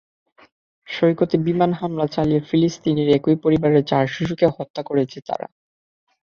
সৈকতে 0.87 1.35
বিমান 1.45 1.71
হামলা 1.73 2.05
চালিয়ে 2.07 2.41
ফিলিস্তিনের 2.41 3.07
একই 3.17 3.35
পরিবারের 3.43 3.83
চার 3.83 4.05
শিশুকে 4.07 4.45
হত্যা 4.55 4.81
করেছে 4.83 5.17
তারা। 5.27 5.47